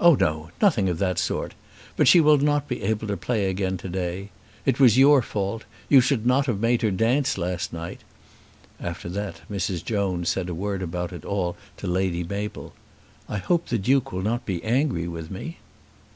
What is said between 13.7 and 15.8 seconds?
Duke will not be angry with me."